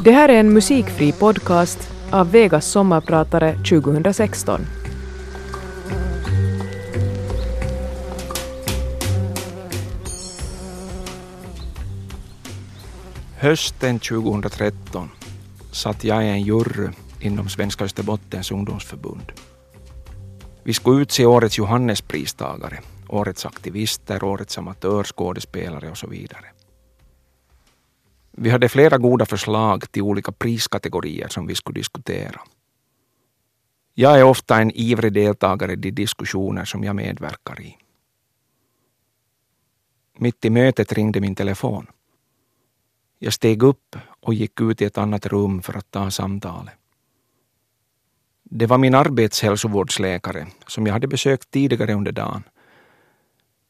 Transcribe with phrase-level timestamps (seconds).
[0.00, 4.60] Det här är en musikfri podcast av Vegas sommarpratare 2016.
[13.36, 15.10] Hösten 2013
[15.72, 16.88] satt jag i en jury
[17.20, 19.32] inom Svenska Österbottens ungdomsförbund.
[20.62, 22.78] Vi skulle utse årets Johannespristagare,
[23.08, 26.44] årets aktivister, årets amatörskådespelare och så vidare.
[28.40, 32.40] Vi hade flera goda förslag till olika priskategorier som vi skulle diskutera.
[33.94, 37.76] Jag är ofta en ivrig deltagare i de diskussioner som jag medverkar i.
[40.18, 41.86] Mitt i mötet ringde min telefon.
[43.18, 46.74] Jag steg upp och gick ut i ett annat rum för att ta samtalet.
[48.44, 52.42] Det var min arbetshälsovårdsläkare som jag hade besökt tidigare under dagen.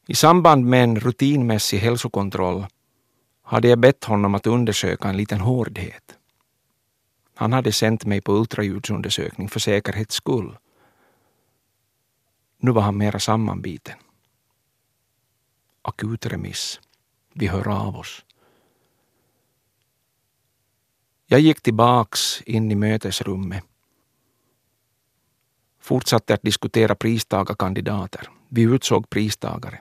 [0.06, 2.66] I samband med en rutinmässig hälsokontroll
[3.48, 6.18] hade jag bett honom att undersöka en liten hårdhet.
[7.34, 10.56] Han hade sänt mig på ultraljudsundersökning för säkerhets skull.
[12.58, 13.98] Nu var han mera sammanbiten.
[15.82, 16.80] Akutremiss.
[17.32, 18.24] Vi hör av oss.
[21.27, 23.64] Jag gick tillbaks in i mötesrummet.
[25.80, 28.28] Fortsatte att diskutera pristagarkandidater.
[28.48, 29.80] Vi utsåg pristagare.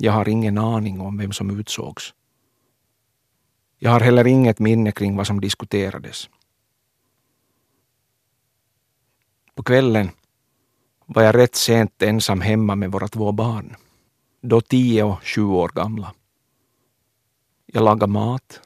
[0.00, 2.14] Jag har ingen aning om vem som utsågs.
[3.78, 6.28] Jag har heller inget minne kring vad som diskuterades.
[9.54, 10.10] På kvällen
[11.06, 13.76] var jag rätt sent ensam hemma med våra två barn,
[14.40, 16.14] då tio och sju år gamla.
[17.66, 18.60] Jag lagade mat,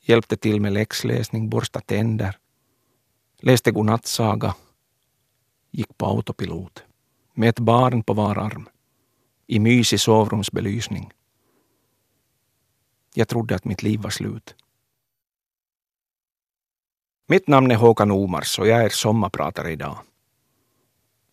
[0.00, 2.38] hjälpte till med läxläsning, borstade tänder,
[3.38, 4.54] läste godnattsaga,
[5.70, 6.84] gick på autopilot
[7.34, 8.68] med ett barn på var arm
[9.46, 11.12] i mysig sovrumsbelysning.
[13.14, 14.54] Jag trodde att mitt liv var slut.
[17.28, 19.98] Mitt namn är Håkan Omars och jag är sommarpratare idag.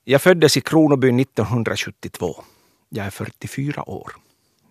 [0.03, 2.43] Jag föddes i Kronoby 1972.
[2.89, 4.15] Jag är 44 år.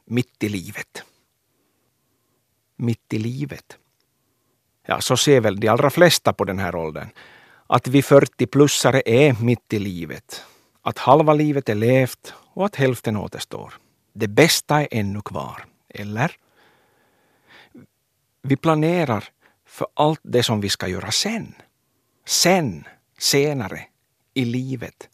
[0.04, 1.04] Mitt i livet.
[2.76, 3.78] Mitt i livet.
[4.86, 7.08] Ja, så ser väl de allra flesta på den här åldern.
[7.66, 10.44] Att vi 40-plussare är mitt i livet.
[10.82, 13.74] Att halva livet är levt och att hälften återstår.
[14.12, 16.36] Det bästa är ännu kvar, eller?
[18.42, 19.24] Vi planerar
[19.66, 21.54] för allt det som vi ska göra sen.
[22.26, 22.84] Sen,
[23.18, 23.80] senare,
[24.34, 25.08] i livet.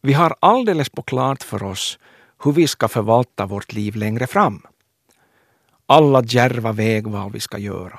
[0.00, 1.98] Vi har alldeles på klart för oss
[2.44, 4.62] hur vi ska förvalta vårt liv längre fram.
[5.86, 7.98] Alla djärva vägval vi ska göra.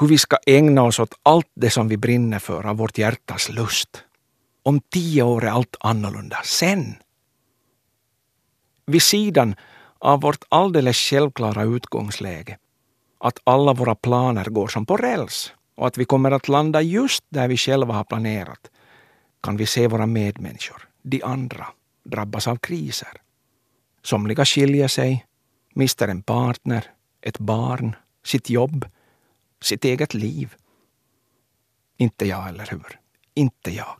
[0.00, 3.48] Hur vi ska ägna oss åt allt det som vi brinner för av vårt hjärtas
[3.48, 4.04] lust.
[4.62, 6.40] Om tio år är allt annorlunda.
[6.44, 6.94] Sen,
[8.86, 9.54] vid sidan
[9.98, 12.58] av vårt alldeles självklara utgångsläge,
[13.18, 17.24] att alla våra planer går som på räls och att vi kommer att landa just
[17.28, 18.70] där vi själva har planerat,
[19.42, 21.66] kan vi se våra medmänniskor, de andra,
[22.04, 23.20] drabbas av kriser.
[24.02, 25.26] Somliga skiljer sig,
[25.74, 26.84] mister en partner,
[27.20, 28.86] ett barn, sitt jobb,
[29.62, 30.54] sitt eget liv.
[31.96, 33.00] Inte jag, eller hur?
[33.34, 33.96] Inte jag.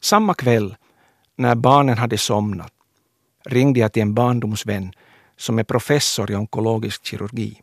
[0.00, 0.76] Samma kväll
[1.38, 2.72] när barnen hade somnat
[3.44, 4.92] ringde jag till en barndomsvän
[5.36, 7.62] som är professor i onkologisk kirurgi.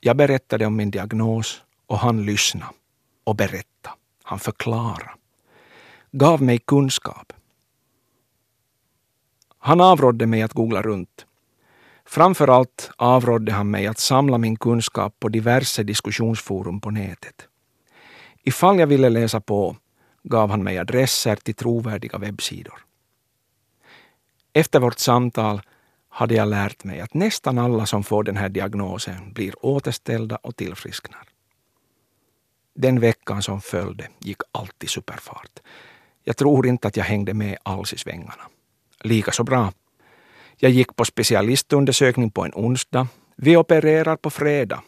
[0.00, 2.72] Jag berättade om min diagnos och han lyssnade
[3.24, 3.96] och berättade.
[4.22, 5.10] Han förklarade.
[6.12, 7.32] Gav mig kunskap.
[9.58, 11.26] Han avrådde mig att googla runt.
[12.04, 17.48] Framför allt avrådde han mig att samla min kunskap på diverse diskussionsforum på nätet.
[18.42, 19.76] Ifall jag ville läsa på
[20.22, 22.89] gav han mig adresser till trovärdiga webbsidor.
[24.52, 25.60] Efter vårt samtal
[26.08, 30.56] hade jag lärt mig att nästan alla som får den här diagnosen blir återställda och
[30.56, 31.22] tillfrisknar.
[32.74, 35.58] Den veckan som följde gick allt i superfart.
[36.24, 38.42] Jag tror inte att jag hängde med alls i svängarna.
[39.00, 39.72] Lika så bra.
[40.56, 43.08] Jag gick på specialistundersökning på en onsdag.
[43.36, 44.82] Vi opererar på fredag.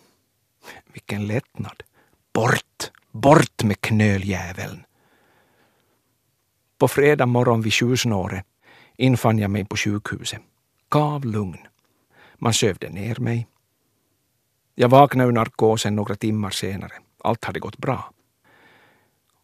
[0.92, 1.82] Vilken lättnad.
[2.34, 4.84] Bort, bort med knöljäveln.
[6.78, 8.46] På fredag morgon vid sjusnåret
[8.96, 10.40] infann jag mig på sjukhuset.
[10.88, 11.58] Kav lugn.
[12.34, 13.46] Man sövde ner mig.
[14.74, 16.92] Jag vaknade ur narkosen några timmar senare.
[17.24, 18.12] Allt hade gått bra.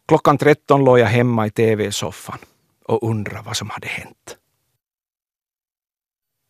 [0.07, 2.39] Klockan 13 låg jag hemma i tv-soffan
[2.85, 4.37] och undrade vad som hade hänt.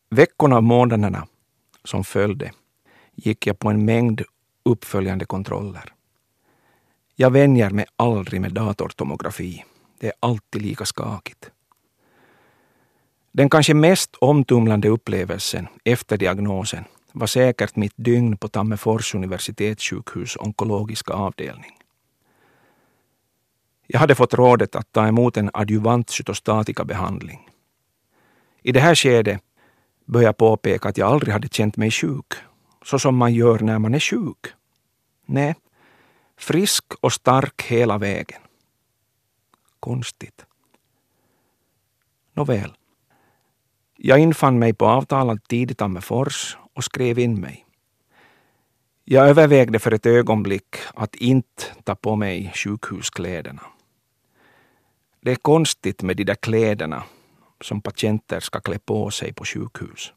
[0.09, 1.27] Veckorna och månaderna
[1.83, 2.51] som följde
[3.15, 4.21] gick jag på en mängd
[4.63, 5.93] uppföljande kontroller.
[7.15, 9.65] Jag vänjer mig aldrig med datortomografi.
[9.99, 11.51] Det är alltid lika skakigt.
[13.39, 21.13] Den kanske mest omtumlande upplevelsen efter diagnosen var säkert mitt dygn på Tammerfors universitetssjukhus onkologiska
[21.13, 21.77] avdelning.
[23.87, 27.49] Jag hade fått rådet att ta emot en adjuvant cytostatikabehandling.
[28.61, 29.41] I det här skedet
[30.05, 32.33] bör jag påpeka att jag aldrig hade känt mig sjuk,
[32.85, 34.47] så som man gör när man är sjuk.
[35.25, 35.55] Nej,
[36.37, 38.41] frisk och stark hela vägen.
[39.79, 40.45] Konstigt.
[42.33, 42.73] Nåväl.
[44.01, 47.65] Jag infann mig på avtalad tid i Tammerfors och skrev in mig.
[49.03, 53.61] Jag övervägde för ett ögonblick att inte ta på mig sjukhuskläderna.
[55.21, 57.03] Det är konstigt med de där kläderna
[57.61, 60.13] som patienter ska klä på sig på sjukhus.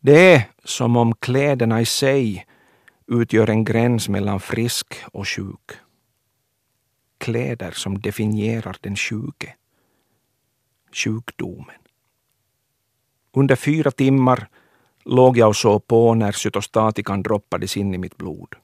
[0.00, 2.46] Det är som om kläderna i sig
[3.06, 5.70] utgör en gräns mellan frisk och sjuk.
[7.18, 9.54] Kläder som definierar den sjuke.
[10.92, 11.79] Sjukdomen.
[13.32, 14.48] Under fyra timmar
[15.04, 18.54] låg jag och såg på när cytostatikan droppades in i mitt blod.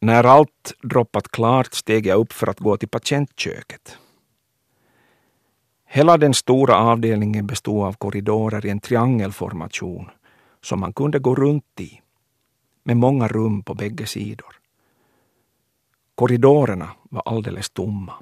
[0.00, 3.96] När allt droppat klart steg jag upp för att gå till patientköket.
[5.86, 10.10] Hela den stora avdelningen bestod av korridorer i en triangelformation
[10.62, 12.00] som man kunde gå runt i,
[12.82, 14.60] med många rum på bägge sidor.
[16.14, 18.14] Korridorerna var alldeles tomma.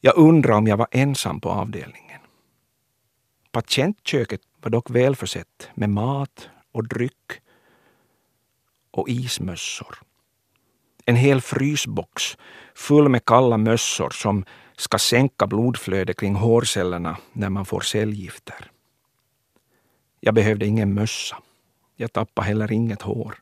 [0.00, 2.05] Jag undrade om jag var ensam på avdelningen.
[3.56, 7.40] Patientköket var dock välförsett med mat och dryck
[8.90, 9.98] och ismössor.
[11.04, 12.36] En hel frysbox
[12.74, 14.44] full med kalla mössor som
[14.76, 18.70] ska sänka blodflödet kring hårcellerna när man får cellgifter.
[20.20, 21.42] Jag behövde ingen mössa.
[21.94, 23.34] Jag tappade heller inget hår.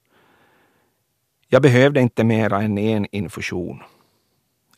[1.49, 3.83] Jag behövde inte mera än en infusion.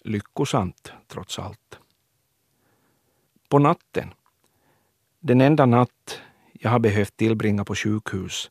[0.01, 1.79] Lyckosamt, trots allt.
[3.49, 4.11] På natten,
[5.21, 6.21] den enda natt
[6.53, 8.51] jag har behövt tillbringa på sjukhus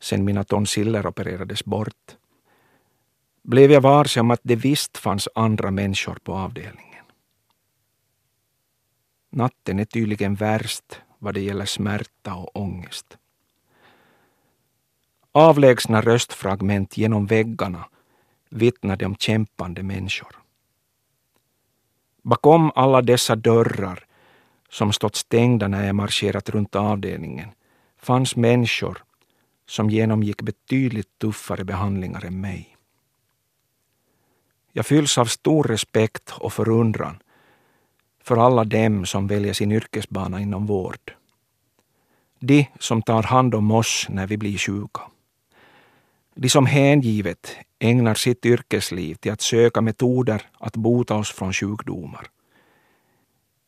[0.00, 2.16] sedan mina tonsiller opererades bort,
[3.42, 7.04] blev jag varse om att det visst fanns andra människor på avdelningen.
[9.30, 13.18] Natten är tydligen värst vad det gäller smärta och ångest.
[15.32, 17.88] Avlägsna röstfragment genom väggarna
[18.50, 20.36] vittnade om kämpande människor.
[22.22, 24.05] Bakom alla dessa dörrar
[24.76, 27.48] som stått stängda när jag marscherat runt avdelningen
[27.96, 29.04] fanns människor
[29.66, 32.76] som genomgick betydligt tuffare behandlingar än mig.
[34.72, 37.22] Jag fylls av stor respekt och förundran
[38.22, 41.14] för alla dem som väljer sin yrkesbana inom vård.
[42.38, 45.02] De som tar hand om oss när vi blir sjuka.
[46.34, 52.30] De som hängivet ägnar sitt yrkesliv till att söka metoder att bota oss från sjukdomar.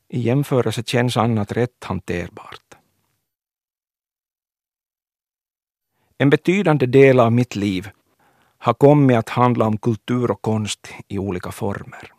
[0.09, 2.75] I jämförelse känns annat rätt hanterbart.
[6.19, 7.91] En betydande del av mitt liv
[8.59, 12.13] har kommit att handla om kultur och konst i olika former.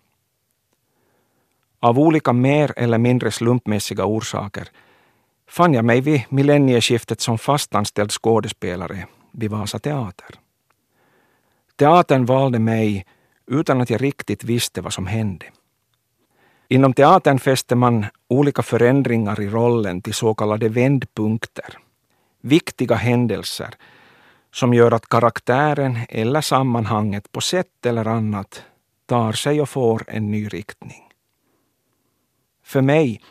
[1.79, 4.69] Av olika mer eller mindre slumpmässiga orsaker
[5.47, 10.35] fann jag mig vid millennieskiftet som fastanställd skådespelare vid Vasa Teater.
[11.75, 13.05] Teatern valde mig
[13.47, 15.45] utan att jag riktigt visste vad som hände.
[16.71, 21.77] Inom teatern fäster man olika förändringar i rollen till så kallade vändpunkter,
[22.41, 23.75] viktiga händelser
[24.51, 28.63] som gör att karaktären eller sammanhanget på sätt eller annat
[29.05, 31.03] tar sig och får en ny riktning.
[32.63, 33.21] För mig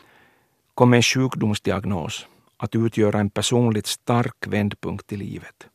[0.73, 2.27] kom en sjukdomsdiagnos
[2.57, 5.67] att utgöra en personligt stark vändpunkt i livet.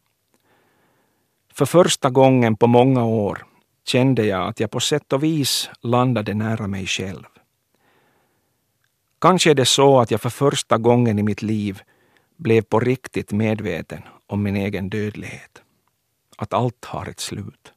[1.52, 3.44] För första gången på många år
[3.86, 7.24] kände jag att jag på sätt och vis landade nära mig själv.
[9.24, 11.82] Kanske är det så att jag för första gången i mitt liv
[12.36, 15.62] blev på riktigt medveten om min egen dödlighet.
[16.36, 17.72] Att allt har ett slut.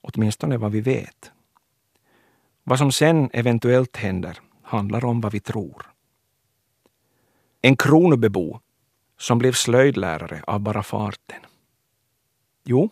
[0.00, 1.32] Åtminstone vad vi vet.
[2.62, 5.86] Vad som sen eventuellt händer handlar om vad vi tror.
[7.62, 8.60] En Kronobebo
[9.18, 11.40] som blev slöjdlärare av bara farten.
[12.64, 12.90] Jo,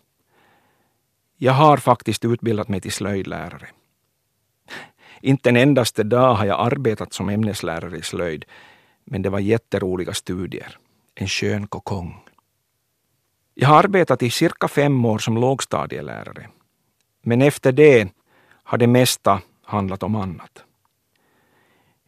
[1.37, 3.69] jag har faktiskt utbildat mig till slöjdlärare.
[5.25, 8.45] Inte en endaste dag har jag arbetat som ämneslärare i slöjd,
[9.05, 10.79] men det var jätteroliga studier.
[11.14, 12.21] En skön kokong.
[13.55, 16.49] Jag har arbetat i cirka fem år som lågstadielärare.
[17.23, 18.09] Men efter det
[18.62, 20.64] har det mesta handlat om annat.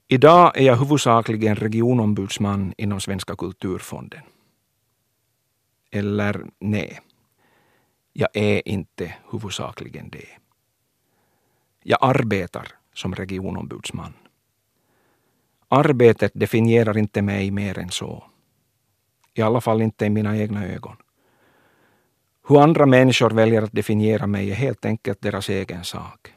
[0.08, 4.22] Idag är jag huvudsakligen regionombudsman inom Svenska kulturfonden.
[5.90, 7.00] Eller nej,
[8.12, 10.28] jag är inte huvudsakligen det.
[11.82, 14.12] Jag arbetar som regionombudsman.
[15.68, 18.24] Arbetet definierar inte mig mer än så.
[19.34, 20.96] I alla fall inte i mina egna ögon.
[22.48, 26.34] Hur andra människor väljer att definiera mig är helt enkelt deras egen sak.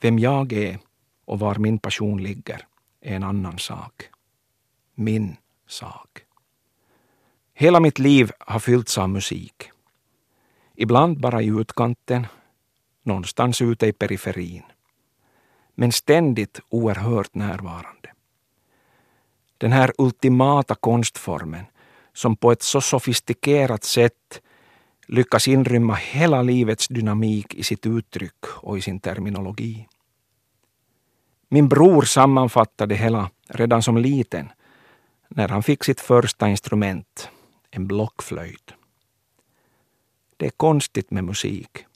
[0.00, 0.78] Vem jag är
[1.24, 2.66] och var min passion ligger
[3.00, 4.02] är en annan sak.
[4.94, 5.36] Min
[5.66, 6.24] sak.
[7.54, 9.70] Hela mitt liv har fyllts av musik.
[10.76, 12.26] Ibland bara i utkanten,
[13.02, 14.62] någonstans ute i periferin.
[15.74, 18.12] Men ständigt oerhört närvarande.
[19.58, 21.64] Den här ultimata konstformen
[22.12, 24.40] som på ett så sofistikerat sätt
[25.06, 29.88] lyckas inrymma hela livets dynamik i sitt uttryck och i sin terminologi.
[31.48, 34.52] Min bror sammanfattade hela redan som liten
[35.28, 37.28] när han fick sitt första instrument,
[37.70, 38.72] en blockflöjt.
[40.36, 41.86] Det är konstigt med musik.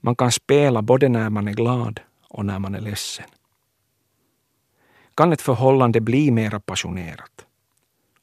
[0.00, 2.00] Man kan spela både när man är glad
[2.36, 3.26] och när man är ledsen.
[5.14, 7.46] Kan ett förhållande bli mera passionerat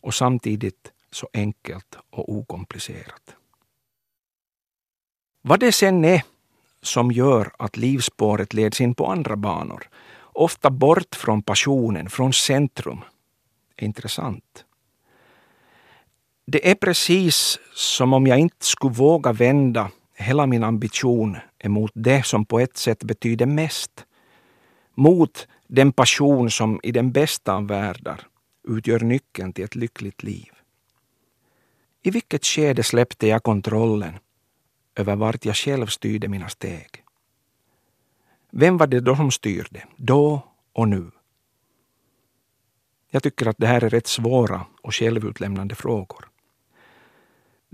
[0.02, 3.36] och samtidigt så enkelt och okomplicerat?
[5.42, 6.24] Vad det sen är
[6.82, 9.90] som gör att livsspåret leds in på andra banor,
[10.22, 13.02] ofta bort från passionen, från centrum,
[13.76, 14.66] är intressant.
[16.46, 19.92] Det är precis som om jag inte skulle våga vända
[20.24, 24.06] hela min ambition är mot det som på ett sätt betyder mest.
[24.96, 28.28] Mot den passion som i den bästa av världar
[28.68, 30.52] utgör nyckeln till ett lyckligt liv.
[32.02, 34.14] I vilket skede släppte jag kontrollen
[34.96, 37.04] över vart jag själv styrde mina steg?
[38.52, 40.42] Vem var det då som styrde, då
[40.74, 41.12] och nu?
[43.10, 46.30] Jag tycker att det här är rätt svåra och självutlämnande frågor.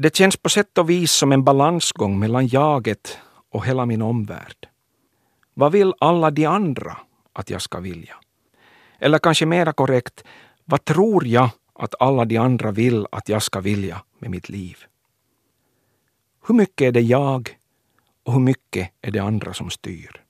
[0.01, 3.18] Det känns på sätt och vis som en balansgång mellan jaget
[3.51, 4.68] och hela min omvärld.
[5.53, 6.98] Vad vill alla de andra
[7.34, 8.15] att jag ska vilja?
[9.00, 10.24] Eller kanske mera korrekt,
[10.65, 14.77] vad tror jag att alla de andra vill att jag ska vilja med mitt liv?
[16.48, 17.50] Hur mycket är det jag
[18.25, 20.22] och hur mycket är det andra som styr?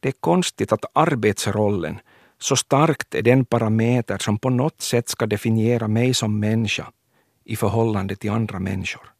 [0.00, 2.00] Det är konstigt att arbetsrollen
[2.38, 6.92] så starkt är den parameter som på något sätt ska definiera mig som människa
[7.44, 9.12] i förhållande till andra människor.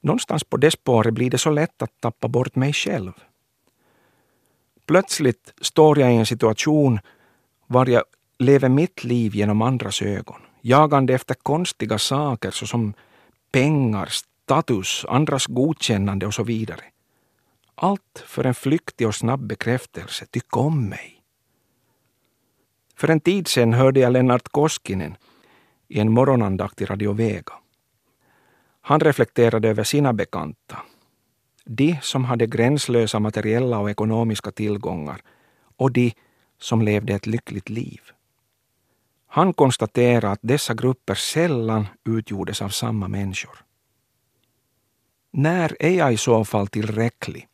[0.00, 3.12] Någonstans på det spåret blir det så lätt att tappa bort mig själv.
[4.86, 7.00] Plötsligt står jag i en situation
[7.66, 8.04] var jag
[8.38, 12.94] lever mitt liv genom andras ögon, jagande efter konstiga saker såsom
[13.52, 16.84] pengar, status, andras godkännande och så vidare.
[17.74, 21.20] Allt för en flyktig och snabb bekräftelse, tyck om mig.
[22.96, 25.16] För en tid sedan hörde jag Lennart Koskinen
[25.94, 27.52] i en morgonandakt i Radio Vega.
[28.80, 30.82] Han reflekterade över sina bekanta.
[31.64, 35.20] De som hade gränslösa materiella och ekonomiska tillgångar
[35.76, 36.12] och de
[36.60, 38.00] som levde ett lyckligt liv.
[39.26, 43.56] Han konstaterade att dessa grupper sällan utgjordes av samma människor.
[45.30, 47.48] När är jag i så fall tillräcklig?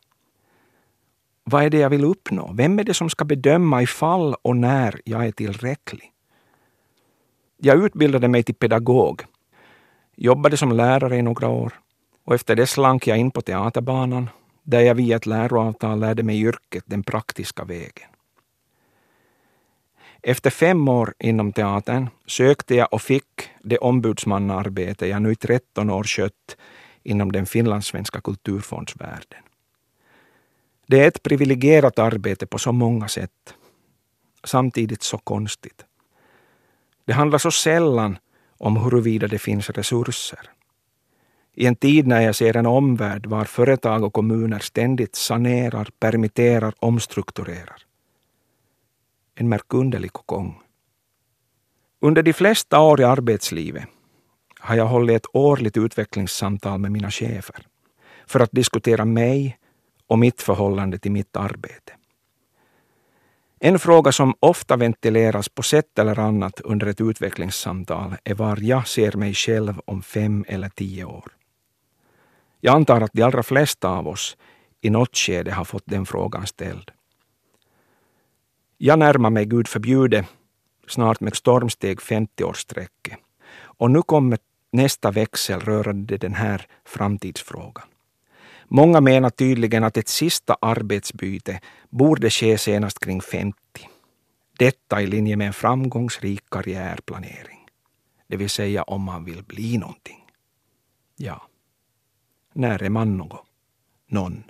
[1.43, 2.53] Vad är det jag vill uppnå?
[2.53, 6.10] Vem är det som ska bedöma ifall och när jag är tillräcklig?
[7.63, 9.21] Jag utbildade mig till pedagog,
[10.15, 11.73] jobbade som lärare i några år
[12.23, 14.29] och efter det slank jag in på teaterbanan
[14.63, 18.09] där jag via ett läroavtal lärde mig yrket den praktiska vägen.
[20.21, 25.89] Efter fem år inom teatern sökte jag och fick det ombudsmannaarbete jag nu i 13
[25.89, 26.57] år skött
[27.03, 29.43] inom den finlandssvenska kulturfondsvärlden.
[30.87, 33.55] Det är ett privilegierat arbete på så många sätt.
[34.43, 35.85] Samtidigt så konstigt.
[37.05, 38.17] Det handlar så sällan
[38.57, 40.49] om huruvida det finns resurser.
[41.53, 46.73] I en tid när jag ser en omvärld var företag och kommuner ständigt sanerar, permitterar,
[46.79, 47.83] omstrukturerar.
[49.35, 50.61] En märkunderlig gång.
[52.01, 53.83] Under de flesta år i arbetslivet
[54.59, 57.67] har jag hållit ett årligt utvecklingssamtal med mina chefer
[58.27, 59.57] för att diskutera mig
[60.07, 61.93] och mitt förhållande till mitt arbete.
[63.63, 68.87] En fråga som ofta ventileras på sätt eller annat under ett utvecklingssamtal är var jag
[68.87, 71.31] ser mig själv om fem eller tio år.
[72.59, 74.37] Jag antar att de allra flesta av oss
[74.81, 76.91] i något skede har fått den frågan ställd.
[78.77, 80.25] Jag närmar mig, Gud förbjude,
[80.87, 83.19] snart med stormsteg 50 årsstrecket
[83.59, 84.37] Och nu kommer
[84.71, 87.90] nästa växel rörande den här framtidsfrågan.
[88.73, 91.59] Många menar tydligen att ett sista arbetsbyte
[91.89, 93.57] borde ske senast kring 50.
[94.57, 97.67] Detta i linje med en framgångsrik karriärplanering.
[98.27, 100.25] Det vill säga om man vill bli någonting.
[101.15, 101.41] Ja,
[102.53, 103.45] när är man något?
[104.07, 104.43] Någon.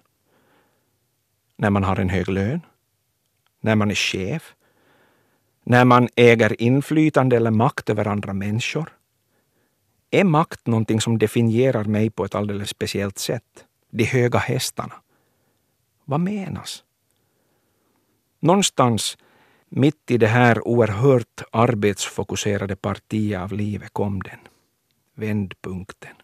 [1.55, 2.61] När man har en hög lön?
[3.61, 4.55] När man är chef?
[5.63, 8.97] När man äger inflytande eller makt över andra människor?
[10.11, 13.65] Är makt någonting som definierar mig på ett alldeles speciellt sätt?
[13.91, 14.93] De höga hästarna?
[16.05, 16.83] Vad menas?
[18.39, 19.17] Någonstans
[19.69, 24.39] mitt i det här oerhört arbetsfokuserade partiet av livet kom den.
[25.15, 26.15] Vändpunkten.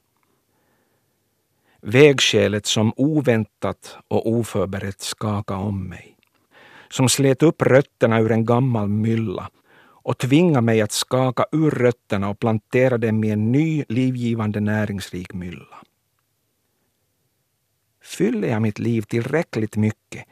[1.82, 6.18] Vägskälet som oväntat och oförberett skakade om mig.
[6.90, 12.30] Som slet upp rötterna ur en gammal mylla och tvingade mig att skaka ur rötterna
[12.30, 15.78] och plantera dem i en ny livgivande näringsrik mylla.
[18.08, 20.26] Fyller jag mitt liv tillräckligt mycket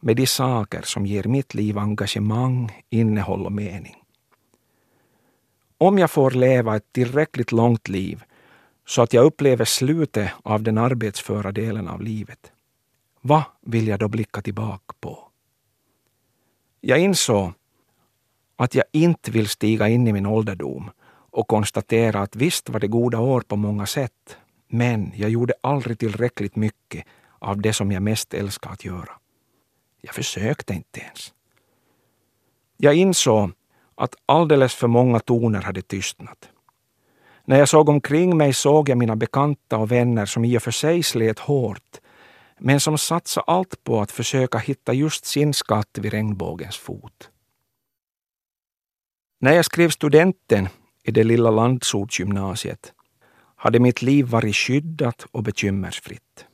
[0.00, 3.96] med de saker som ger mitt liv engagemang, innehåll och mening?
[5.78, 8.22] Om jag får leva ett tillräckligt långt liv
[8.86, 12.52] så att jag upplever slutet av den arbetsföra delen av livet,
[13.20, 15.18] vad vill jag då blicka tillbaka på?
[16.80, 17.52] Jag insåg
[18.56, 20.90] att jag inte vill stiga in i min ålderdom
[21.30, 24.36] och konstatera att visst var det goda år på många sätt,
[24.72, 27.04] men jag gjorde aldrig tillräckligt mycket
[27.38, 29.12] av det som jag mest älskar att göra.
[30.00, 31.34] Jag försökte inte ens.
[32.76, 33.52] Jag insåg
[33.94, 36.48] att alldeles för många toner hade tystnat.
[37.44, 40.70] När jag såg omkring mig såg jag mina bekanta och vänner som i och för
[40.70, 42.00] sig slet hårt,
[42.58, 47.30] men som satsade allt på att försöka hitta just sin skatt vid regnbågens fot.
[49.40, 50.68] När jag skrev studenten
[51.02, 52.92] i det lilla landsortsgymnasiet
[53.62, 56.46] hade mitt liv varit skyddat och bekymmersfritt.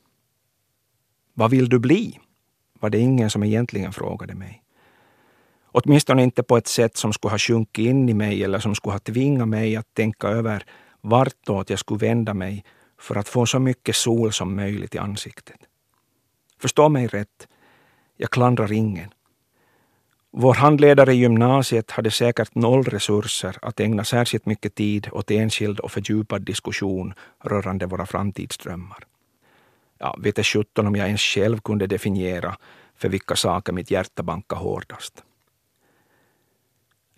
[1.34, 2.18] Vad vill du bli?
[2.80, 4.62] var det ingen som egentligen frågade mig.
[5.72, 8.92] Åtminstone inte på ett sätt som skulle ha sjunkit in i mig eller som skulle
[8.92, 10.64] ha tvingat mig att tänka över
[11.00, 12.64] vartåt jag skulle vända mig
[13.00, 15.60] för att få så mycket sol som möjligt i ansiktet.
[16.60, 17.48] Förstå mig rätt,
[18.16, 19.10] jag klandrar ingen.
[20.30, 25.80] Vår handledare i gymnasiet hade säkert noll resurser att ägna särskilt mycket tid åt enskild
[25.80, 29.04] och fördjupad diskussion rörande våra framtidsdrömmar.
[29.98, 32.56] Ja, vet sjutton om jag ens själv kunde definiera
[32.96, 35.24] för vilka saker mitt hjärta bankade hårdast.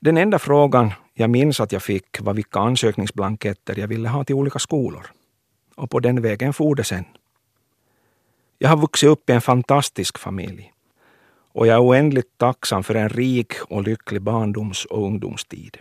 [0.00, 4.34] Den enda frågan jag minns att jag fick var vilka ansökningsblanketter jag ville ha till
[4.34, 5.12] olika skolor.
[5.74, 7.04] Och på den vägen for det sen.
[8.58, 10.72] Jag har vuxit upp i en fantastisk familj
[11.52, 15.78] och jag är oändligt tacksam för en rik och lycklig barndoms och ungdomstid.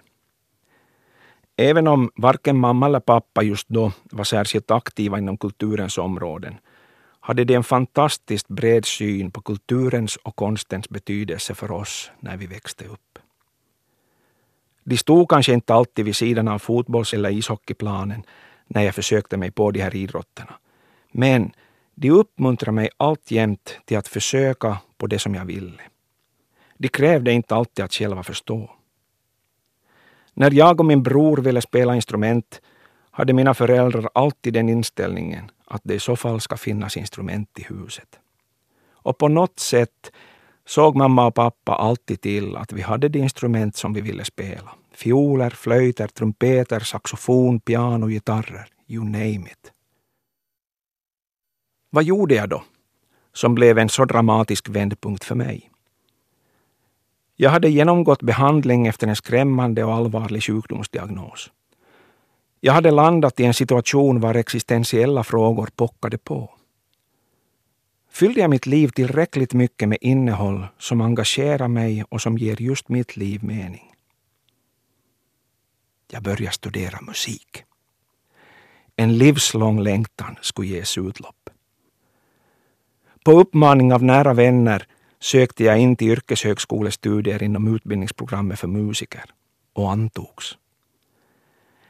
[1.58, 6.56] Även om varken mamma eller pappa just då var särskilt aktiva inom kulturens områden
[7.20, 12.48] hade de en fantastiskt bred syn på kulturens och konstens betydelse för oss när vi
[12.48, 13.20] växte upp.
[14.84, 18.24] De stod kanske inte alltid vid sidan av fotbolls eller ishockeyplanen
[18.68, 20.54] när jag försökte mig på de här idrotterna.
[21.12, 21.52] Men
[21.96, 25.82] de uppmuntrade mig alltjämt till att försöka på det som jag ville.
[26.78, 28.70] De krävde inte alltid att själva förstå.
[30.34, 32.62] När jag och min bror ville spela instrument
[33.12, 37.64] hade mina föräldrar alltid den inställningen att det i så fall ska finnas instrument i
[37.64, 38.20] huset.
[38.92, 40.12] Och på något sätt
[40.66, 44.72] såg mamma och pappa alltid till att vi hade de instrument som vi ville spela.
[44.94, 48.68] Fioler, flöjter, trumpeter, saxofon, piano, gitarrer.
[48.88, 49.72] You name it.
[51.90, 52.64] Vad gjorde jag då,
[53.40, 55.70] som blev en så dramatisk vändpunkt för mig?
[57.36, 61.52] Jag hade genomgått behandling efter en skrämmande och allvarlig sjukdomsdiagnos.
[62.60, 66.50] Jag hade landat i en situation var existentiella frågor pockade på.
[68.12, 72.90] Fyllde jag mitt liv tillräckligt mycket med innehåll som engagerar mig och som ger just
[72.90, 73.94] mitt liv mening?
[76.12, 77.64] Jag började studera musik.
[78.96, 81.50] En livslång längtan skulle ges utlopp.
[83.24, 84.86] På uppmaning av nära vänner
[85.20, 89.26] sökte jag in till yrkeshögskolestudier inom utbildningsprogrammet för musiker
[89.74, 90.58] och antogs.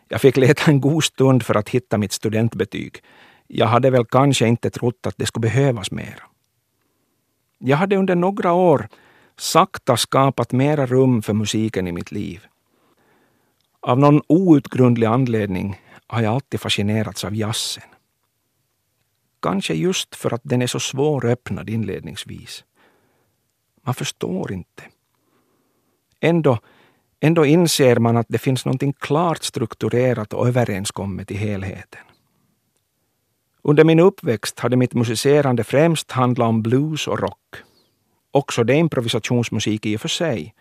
[0.08, 3.04] Jag fick leta en god stund för att hitta mitt studentbetyg.
[3.48, 6.24] Jag hade väl kanske inte trott att det skulle behövas mera.
[7.58, 8.88] Jag hade under några år
[9.38, 12.46] sakta skapat mera rum för musiken i mitt liv.
[13.82, 17.84] Av någon outgrundlig anledning har jag alltid fascinerats av jazzen.
[19.41, 22.63] Kanske just för att den är så svåröppnad inledningsvis.
[23.82, 24.84] Man förstår inte.
[26.19, 26.60] Ändå
[27.21, 32.02] Ändå inser man att det finns någonting klart strukturerat och överenskommet i helheten.
[33.62, 37.56] Under min uppväxt hade mitt musicerande främst handlat om blues och rock.
[38.32, 40.56] Också det improvisationsmusik i och för sig,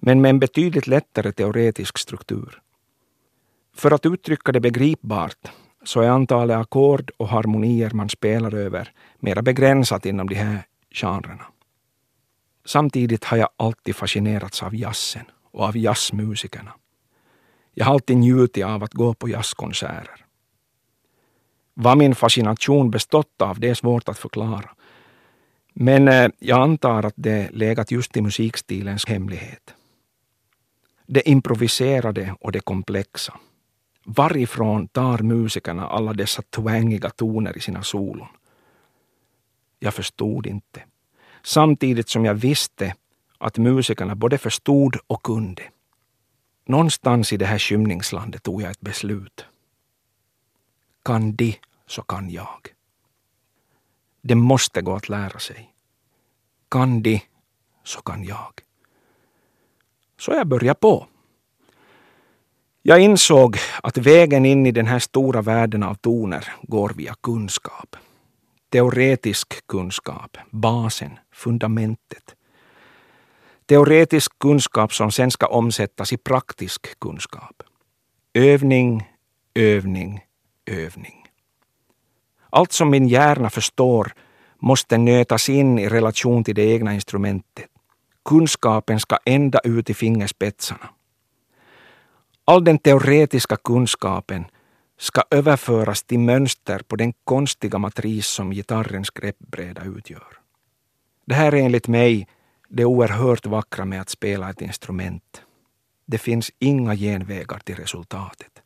[0.00, 2.62] men med en betydligt lättare teoretisk struktur.
[3.76, 5.50] För att uttrycka det begripbart
[5.84, 11.46] så är antalet ackord och harmonier man spelar över mera begränsat inom de här genrerna.
[12.64, 16.72] Samtidigt har jag alltid fascinerats av jazzen och av jazzmusikerna.
[17.74, 20.24] Jag har alltid njutit av att gå på jazzkonserter.
[21.74, 24.70] Vad min fascination bestått av, det är svårt att förklara.
[25.74, 29.74] Men eh, jag antar att det legat just i musikstilens hemlighet.
[31.06, 33.34] Det improviserade och det komplexa.
[34.04, 38.28] Varifrån tar musikerna alla dessa twangiga toner i sina solon?
[39.78, 40.82] Jag förstod inte.
[41.42, 42.94] Samtidigt som jag visste
[43.38, 45.62] att musikerna både förstod och kunde.
[46.64, 49.46] Någonstans i det här skymningslandet tog jag ett beslut.
[51.04, 52.68] Kan de, så kan jag.
[54.22, 55.74] Det måste gå att lära sig.
[56.68, 57.20] Kan de,
[57.84, 58.52] så kan jag.
[60.18, 61.06] Så jag började på.
[62.82, 67.96] Jag insåg att vägen in i den här stora världen av toner går via kunskap.
[68.72, 72.34] Teoretisk kunskap, basen, fundamentet.
[73.66, 77.62] Teoretisk kunskap som sen ska omsättas i praktisk kunskap.
[78.34, 79.08] Övning,
[79.54, 80.20] övning,
[80.66, 81.26] övning.
[82.50, 84.12] Allt som min hjärna förstår
[84.58, 87.66] måste nötas in i relation till det egna instrumentet.
[88.24, 90.90] Kunskapen ska ända ut i fingerspetsarna.
[92.44, 94.44] All den teoretiska kunskapen
[94.98, 100.38] ska överföras till mönster på den konstiga matris som gitarrens greppbräda utgör.
[101.26, 102.28] Det här är enligt mig
[102.68, 105.42] det oerhört vackra med att spela ett instrument.
[106.06, 108.62] Det finns inga genvägar till resultatet.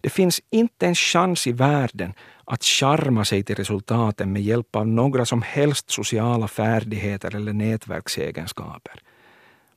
[0.00, 4.88] Det finns inte en chans i världen att charma sig till resultaten med hjälp av
[4.88, 9.02] några som helst sociala färdigheter eller nätverksegenskaper.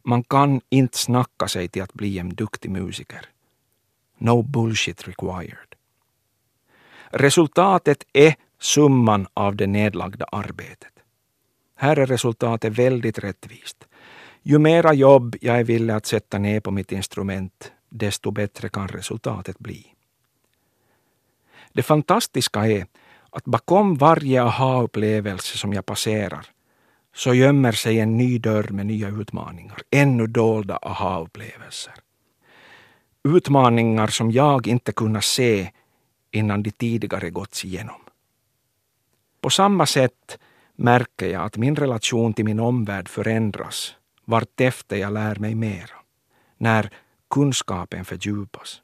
[0.10, 3.26] Man kan inte snacka sig till att bli en duktig musiker.
[4.18, 5.76] No bullshit required.
[7.10, 10.94] Resultatet är summan av det nedlagda arbetet.
[11.76, 13.88] Här är resultatet väldigt rättvist.
[14.42, 18.88] Ju mera jobb jag är villig att sätta ner på mitt instrument, desto bättre kan
[18.88, 19.86] resultatet bli.
[21.74, 22.86] Det fantastiska är
[23.30, 26.46] att bakom varje aha-upplevelse som jag passerar
[27.20, 31.94] så gömmer sig en ny dörr med nya utmaningar, ännu dolda aha-upplevelser.
[33.24, 35.72] Utmaningar som jag inte kunnat se
[36.32, 38.02] innan de tidigare gåtts igenom.
[39.42, 40.40] På samma sätt
[40.76, 45.98] märker jag att min relation till min omvärld förändras vartefter jag lär mig mera,
[46.58, 46.90] när
[47.30, 48.82] kunskapen fördjupas.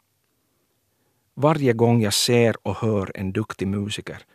[1.33, 4.25] Varje gång jag ser och hör en duktig musiker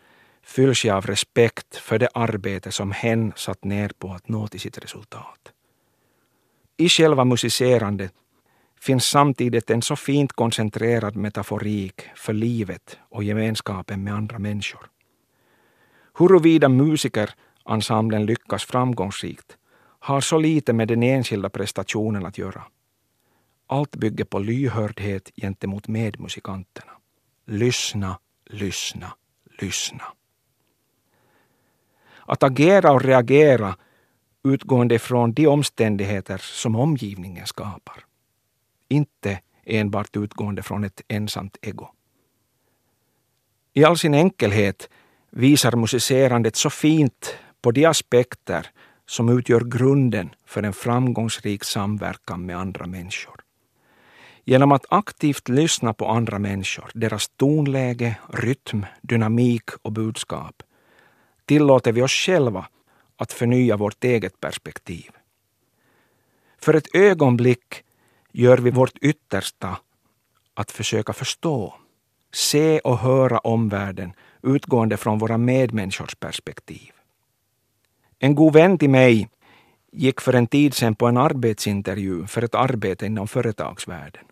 [0.51, 4.61] fylls jag av respekt för det arbete som hen satt ner på att nå till
[4.61, 5.53] sitt resultat.
[6.77, 8.13] I själva musicerandet
[8.81, 14.87] finns samtidigt en så fint koncentrerad metaforik för livet och gemenskapen med andra människor.
[16.19, 19.57] Huruvida musikerensemblen lyckas framgångsrikt
[20.01, 22.63] har så lite med den enskilda prestationen att göra.
[23.67, 26.93] Allt bygger på lyhördhet gentemot medmusikanterna.
[27.47, 29.13] Lyssna, lyssna,
[29.61, 30.05] lyssna.
[32.31, 33.77] Att agera och reagera
[34.45, 38.05] utgående från de omständigheter som omgivningen skapar.
[38.89, 41.89] Inte enbart utgående från ett ensamt ego.
[43.73, 44.89] I all sin enkelhet
[45.31, 48.67] visar musicerandet så fint på de aspekter
[49.07, 53.41] som utgör grunden för en framgångsrik samverkan med andra människor.
[54.45, 60.63] Genom att aktivt lyssna på andra människor, deras tonläge, rytm, dynamik och budskap
[61.51, 62.67] tillåter vi oss själva
[63.17, 65.11] att förnya vårt eget perspektiv.
[66.59, 67.85] För ett ögonblick
[68.33, 69.79] gör vi vårt yttersta
[70.55, 71.75] att försöka förstå,
[72.33, 76.93] se och höra omvärlden utgående från våra medmänniskors perspektiv.
[78.19, 79.29] En god vän till mig
[79.93, 84.25] gick för en tid sedan på en arbetsintervju för ett arbete inom företagsvärlden.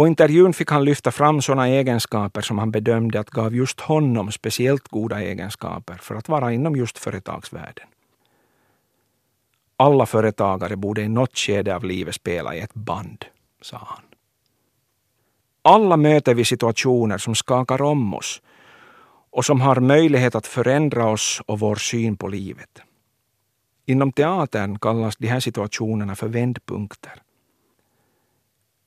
[0.00, 4.32] På intervjun fick han lyfta fram sådana egenskaper som han bedömde att gav just honom
[4.32, 7.86] speciellt goda egenskaper för att vara inom just företagsvärlden.
[9.76, 13.24] Alla företagare borde i något skede av livet spela i ett band,
[13.62, 14.02] sa han.
[15.62, 18.42] Alla möter vi situationer som skakar om oss
[19.30, 22.82] och som har möjlighet att förändra oss och vår syn på livet.
[23.86, 27.22] Inom teatern kallas de här situationerna för vändpunkter.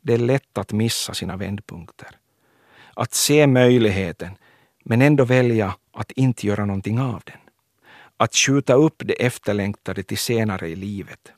[0.06, 2.10] Det är lätt att missa sina vändpunkter.
[2.94, 4.38] Att se möjligheten
[4.84, 7.38] men ändå välja att inte göra någonting av den.
[8.18, 11.32] Att skjuta upp det efterlängtade till senare i livet.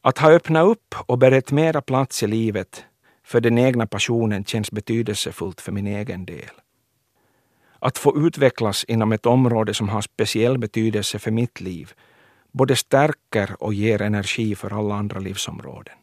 [0.00, 2.84] Att ha öppnat upp och berett mera plats i livet
[3.24, 6.50] för den egna passionen känns betydelsefullt för min egen del.
[7.78, 11.92] Att få utvecklas inom ett område som har speciell betydelse för mitt liv
[12.52, 15.99] både stärker och ger energi för alla andra livsområden.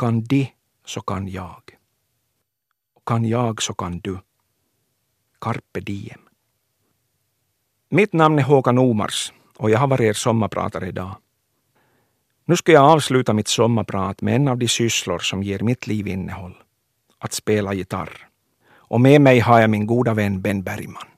[0.00, 0.52] Kan de,
[0.86, 1.62] så kan jag.
[2.94, 4.18] Och kan jag så kan du.
[5.40, 6.20] Carpe diem.
[7.90, 11.16] Mitt namn är Håkan Omars och jag har varit er sommarpratare idag.
[12.44, 16.08] Nu ska jag avsluta mitt sommarprat med en av de sysslor som ger mitt liv
[16.08, 16.56] innehåll.
[17.18, 18.28] Att spela gitarr.
[18.72, 21.08] Och med mig har jag min goda vän Ben Bergman.